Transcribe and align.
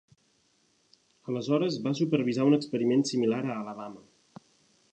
Aleshores, 1.33 1.77
va 1.87 1.93
supervisar 1.99 2.47
un 2.53 2.57
experiment 2.59 3.05
similar 3.11 3.43
a 3.49 3.53
Alabama. 3.59 4.43